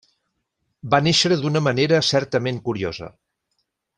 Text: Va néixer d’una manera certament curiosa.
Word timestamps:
Va 0.93 0.99
néixer 1.07 1.37
d’una 1.43 1.61
manera 1.67 2.01
certament 2.09 2.61
curiosa. 2.71 3.13